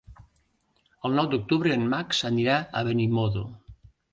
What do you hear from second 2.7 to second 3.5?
a Benimodo.